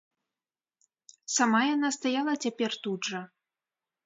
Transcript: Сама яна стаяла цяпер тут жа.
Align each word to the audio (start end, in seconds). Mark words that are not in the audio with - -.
Сама 1.35 1.59
яна 1.75 1.89
стаяла 1.97 2.33
цяпер 2.47 2.71
тут 2.89 3.01
жа. 3.13 3.21